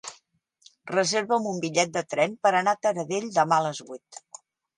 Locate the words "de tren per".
1.99-2.53